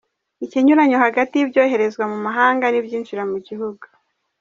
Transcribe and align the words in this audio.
Ikinyuranyo 0.45 0.97
hagati 1.05 1.33
y’ibyoherezwa 1.35 2.03
mu 2.11 2.17
mahanga 2.25 2.65
n’ibyinjira 2.69 3.23
mu 3.31 3.37
gihugu. 3.47 3.85